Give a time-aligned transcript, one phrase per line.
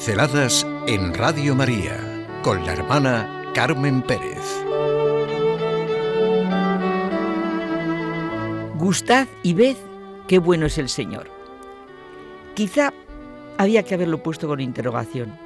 [0.00, 4.64] Pinceladas en Radio María con la hermana Carmen Pérez.
[8.78, 9.76] Gustad y ved
[10.26, 11.30] qué bueno es el Señor.
[12.54, 12.94] Quizá
[13.58, 15.38] había que haberlo puesto con interrogación.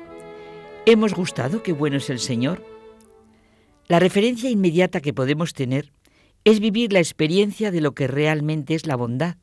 [0.87, 2.65] ¿Hemos gustado qué bueno es el Señor?
[3.89, 5.91] La referencia inmediata que podemos tener
[6.45, 9.35] es vivir la experiencia de lo que realmente es la bondad,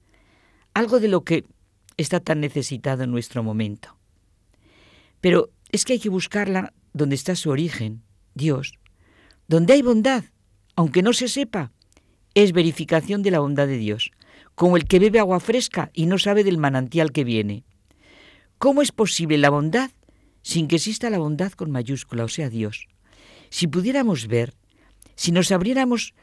[0.74, 1.44] algo de lo que
[1.98, 3.98] está tan necesitado en nuestro momento.
[5.22, 8.04] Pero es que hay que buscarla donde está su origen,
[8.34, 8.74] Dios.
[9.48, 10.26] Donde hay bondad,
[10.76, 11.72] aunque no se sepa,
[12.34, 14.12] es verificación de la bondad de Dios,
[14.56, 17.64] como el que bebe agua fresca y no sabe del manantial que viene.
[18.58, 19.92] ¿Cómo es posible la bondad
[20.42, 22.88] sin que exista la bondad con mayúscula, o sea, Dios?
[23.50, 24.54] Si pudiéramos ver,
[25.16, 26.14] si nos abriéramos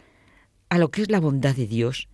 [0.68, 2.08] a lo que es la bondad de Dios,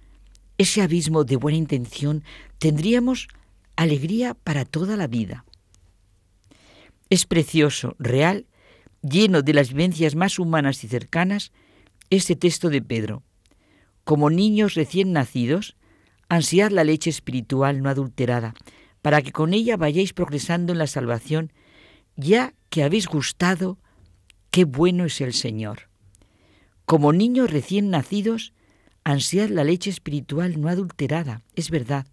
[0.59, 2.25] ese abismo de buena intención,
[2.59, 3.29] tendríamos
[3.77, 5.45] alegría para toda la vida.
[7.11, 8.47] Es precioso, real,
[9.03, 11.53] lleno de las vivencias más humanas y cercanas,
[12.11, 13.23] este texto de Pedro.
[14.05, 15.77] Como niños recién nacidos,
[16.29, 18.55] ansiad la leche espiritual no adulterada,
[19.03, 21.53] para que con ella vayáis progresando en la salvación,
[22.17, 23.79] ya que habéis gustado,
[24.51, 25.91] qué bueno es el Señor.
[26.87, 28.53] Como niños recién nacidos,
[29.05, 32.07] ansiad la leche espiritual no adulterada, es verdad,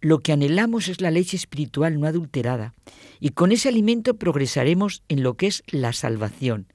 [0.00, 2.74] lo que anhelamos es la leche espiritual no adulterada,
[3.20, 6.66] y con ese alimento progresaremos en lo que es la salvación.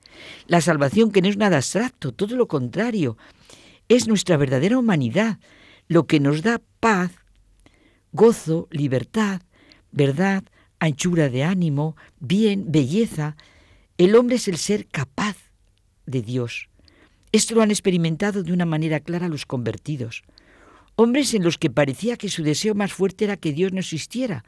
[0.48, 3.18] La salvación que no es nada abstracto, todo lo contrario,
[3.88, 5.40] es nuestra verdadera humanidad,
[5.88, 7.12] lo que nos da paz,
[8.12, 9.42] gozo, libertad,
[9.92, 10.44] verdad,
[10.80, 13.36] anchura de ánimo, bien, belleza.
[13.98, 15.38] El hombre es el ser capaz
[16.06, 16.70] de Dios.
[17.32, 20.24] Esto lo han experimentado de una manera clara los convertidos
[20.96, 24.44] hombres en los que parecía que su deseo más fuerte era que Dios no existiera,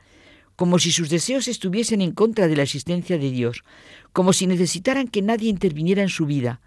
[0.55, 3.63] como si sus deseos estuviesen en contra de la existencia de Dios,
[4.13, 6.61] como si necesitaran que nadie interviniera en su vida.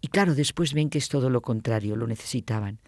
[0.00, 2.78] Y claro, después ven que es todo lo contrario, lo necesitaban.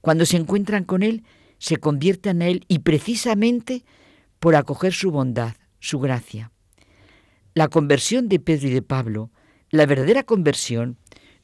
[0.00, 1.24] Cuando se encuentran con Él,
[1.58, 3.84] se convierten a Él y precisamente
[4.38, 6.50] por acoger su bondad, su gracia.
[7.54, 9.30] La conversión de Pedro y de Pablo,
[9.70, 10.96] la verdadera conversión,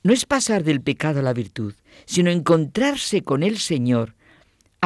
[0.03, 1.75] no es pasar del pecado a la virtud,
[2.07, 4.16] sino encontrarse con el Señor,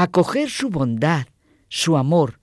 [0.02, 1.26] acoger su bondad,
[1.68, 2.40] su amor.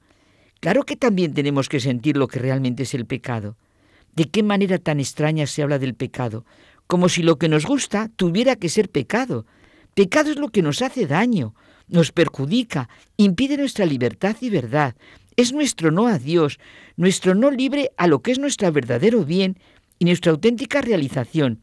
[0.60, 3.58] Claro que también tenemos que sentir lo que realmente es el pecado.
[4.16, 6.46] ¿De qué manera tan extraña se habla del pecado?
[6.88, 9.46] Como si lo que nos gusta tuviera que ser pecado.
[9.94, 11.54] Pecado es lo que nos hace daño,
[11.88, 14.96] nos perjudica, impide nuestra libertad y verdad.
[15.36, 16.60] Es nuestro no a Dios,
[16.96, 19.60] nuestro no libre a lo que es nuestro verdadero bien
[20.00, 21.62] y nuestra auténtica realización.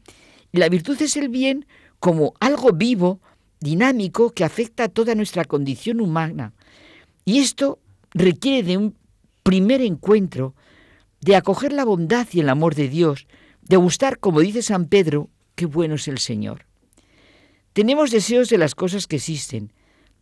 [0.51, 1.65] La virtud es el bien
[1.99, 3.19] como algo vivo,
[3.59, 6.53] dinámico que afecta a toda nuestra condición humana.
[7.25, 7.79] Y esto
[8.13, 8.95] requiere de un
[9.43, 10.55] primer encuentro,
[11.21, 13.27] de acoger la bondad y el amor de Dios,
[13.61, 16.65] de gustar, como dice San Pedro, qué bueno es el Señor.
[17.73, 19.73] Tenemos deseos de las cosas que existen,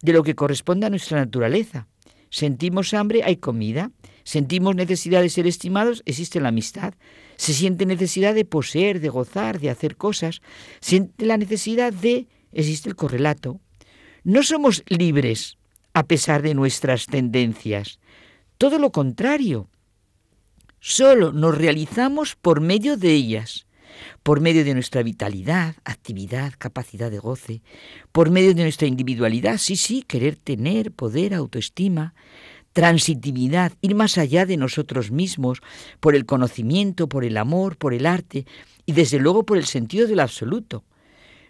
[0.01, 1.87] de lo que corresponde a nuestra naturaleza.
[2.29, 3.91] Sentimos hambre, hay comida.
[4.23, 6.93] Sentimos necesidad de ser estimados, existe la amistad.
[7.35, 10.41] Se siente necesidad de poseer, de gozar, de hacer cosas.
[10.79, 13.59] Siente la necesidad de existe el correlato.
[14.23, 15.57] No somos libres
[15.93, 17.99] a pesar de nuestras tendencias.
[18.57, 19.69] Todo lo contrario.
[20.79, 23.65] Solo nos realizamos por medio de ellas,
[24.21, 27.61] por medio de nuestra vitalidad, actividad, capacidad de goce,
[28.11, 32.13] por medio de nuestra individualidad, sí, sí, querer tener poder, autoestima,
[32.73, 35.61] transitividad, ir más allá de nosotros mismos,
[35.99, 38.45] por el conocimiento, por el amor, por el arte
[38.85, 40.83] y desde luego por el sentido del absoluto.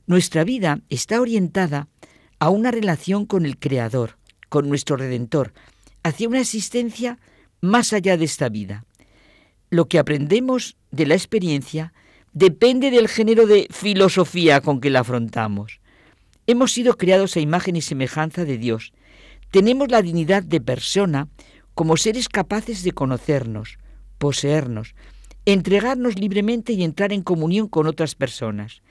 [0.06, 1.88] Nuestra vida está orientada
[2.40, 4.18] a una relación con el Creador,
[4.50, 5.54] con nuestro Redentor,
[6.04, 7.20] hacia una existencia
[7.62, 8.86] más allá de esta vida.
[9.70, 11.94] Lo que aprendemos de la experiencia
[12.34, 15.80] depende del género de filosofía con que la afrontamos.
[16.48, 18.92] Hemos sido creados a imagen y semejanza de Dios.
[19.52, 21.30] Tenemos la dignidad de persona
[21.74, 23.78] como seres capaces de conocernos,
[24.18, 24.96] poseernos,
[25.46, 28.82] entregarnos libremente y entrar en comunión con otras personas.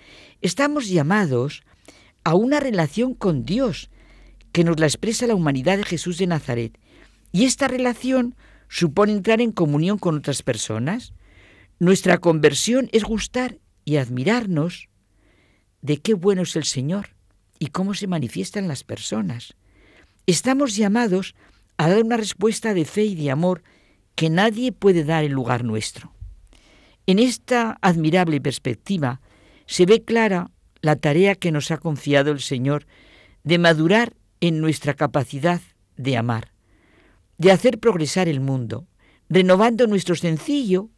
[0.40, 1.62] Estamos llamados
[2.24, 3.90] a una relación con Dios
[4.52, 6.78] que nos la expresa la humanidad de Jesús de Nazaret.
[7.32, 8.36] Y esta relación
[8.68, 11.14] supone entrar en comunión con otras personas.
[11.78, 14.88] Nuestra conversión es gustar y admirarnos
[15.80, 17.08] de qué bueno es el Señor
[17.58, 19.54] y cómo se manifiestan las personas.
[20.26, 21.34] Estamos llamados
[21.78, 23.62] a dar una respuesta de fe y de amor
[24.14, 26.12] que nadie puede dar en lugar nuestro.
[27.06, 29.20] En esta admirable perspectiva
[29.66, 30.50] se ve clara
[30.80, 32.86] la tarea que nos ha confiado el Señor
[33.44, 35.60] de madurar en nuestra capacidad
[35.96, 36.52] de amar,
[37.38, 38.86] de hacer progresar el mundo,
[39.28, 40.90] renovando nuestro sencillo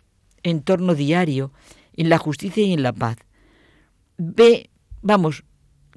[0.44, 1.52] entorno diario,
[1.96, 3.16] en la justicia y en la paz.
[4.18, 4.70] Ve,
[5.02, 5.44] vamos,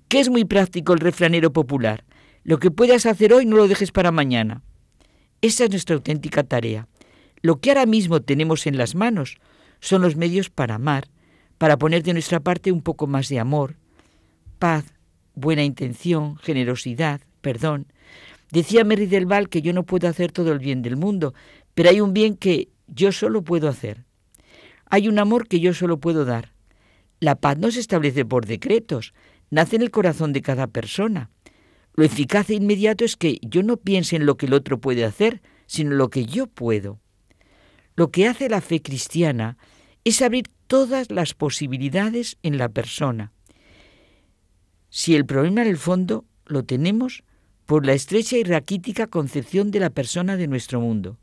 [0.08, 2.06] que es muy práctico el refranero popular.
[2.44, 4.64] Lo que puedas hacer hoy no lo dejes para mañana.
[5.42, 6.88] Esa es nuestra auténtica tarea.
[7.42, 9.38] Lo que ahora mismo tenemos en las manos
[9.80, 11.08] son los medios para amar,
[11.58, 13.76] para poner de nuestra parte un poco más de amor,
[14.60, 14.86] paz,
[15.36, 17.88] buena intención, generosidad, perdón.
[18.52, 21.34] Decía Mary del Val que yo no puedo hacer todo el bien del mundo,
[21.74, 24.06] pero hay un bien que yo solo puedo hacer.
[24.90, 26.54] Hay un amor que yo solo puedo dar.
[27.20, 29.14] La paz no se establece por decretos,
[29.50, 31.30] nace en el corazón de cada persona.
[31.94, 35.04] Lo eficaz e inmediato es que yo no piense en lo que el otro puede
[35.04, 37.00] hacer, sino en lo que yo puedo.
[37.98, 39.58] Lo que hace la fe cristiana
[40.04, 43.34] es abrir todas las posibilidades en la persona.
[44.92, 47.24] Si el problema en el fondo lo tenemos
[47.66, 51.18] por la estrecha y raquítica concepción de la persona de nuestro mundo.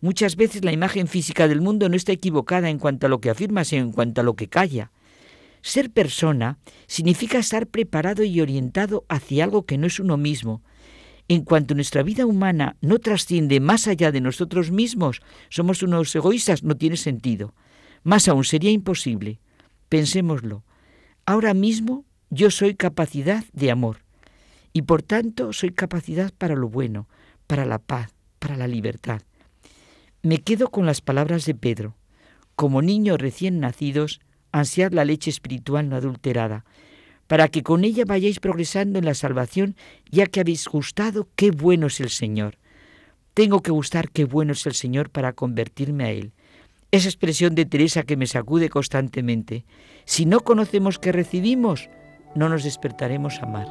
[0.00, 3.28] Muchas veces la imagen física del mundo no está equivocada en cuanto a lo que
[3.28, 4.90] afirma, sino en cuanto a lo que calla.
[5.60, 10.62] Ser persona significa estar preparado y orientado hacia algo que no es uno mismo.
[11.28, 15.20] En cuanto nuestra vida humana no trasciende más allá de nosotros mismos,
[15.50, 17.54] somos unos egoístas, no tiene sentido.
[18.02, 19.38] Más aún, sería imposible.
[19.90, 20.64] Pensémoslo.
[21.26, 23.98] Ahora mismo yo soy capacidad de amor
[24.72, 27.08] y por tanto soy capacidad para lo bueno,
[27.46, 29.22] para la paz, para la libertad.
[30.22, 31.96] Me quedo con las palabras de Pedro.
[32.54, 34.20] Como niños recién nacidos,
[34.52, 36.64] ansiad la leche espiritual no adulterada,
[37.28, 39.76] para que con ella vayáis progresando en la salvación,
[40.10, 42.56] ya que habéis gustado qué bueno es el Señor.
[43.34, 46.32] Tengo que gustar qué bueno es el Señor para convertirme a Él.
[46.90, 49.64] Esa expresión de Teresa que me sacude constantemente.
[50.06, 51.90] Si no conocemos qué recibimos,
[52.34, 53.68] no nos despertaremos a amar.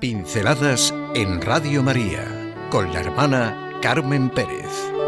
[0.00, 2.24] Pinceladas en Radio María
[2.70, 5.01] con la hermana Carmen Pérez.